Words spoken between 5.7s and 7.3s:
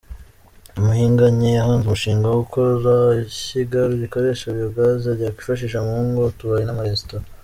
mu ngo, utubari n’amaresitora.